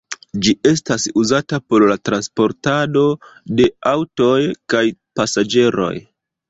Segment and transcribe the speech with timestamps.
[0.45, 3.05] Ĝi estas uzata por la transportado
[3.61, 4.35] de aŭtoj
[4.77, 4.87] kaj
[5.21, 5.97] pasaĝeroj.